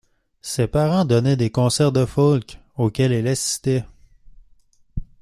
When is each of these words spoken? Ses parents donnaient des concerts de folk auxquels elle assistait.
Ses 0.41 0.65
parents 0.65 1.05
donnaient 1.05 1.35
des 1.35 1.51
concerts 1.51 1.91
de 1.91 2.05
folk 2.05 2.59
auxquels 2.75 3.11
elle 3.11 3.27
assistait. 3.27 3.85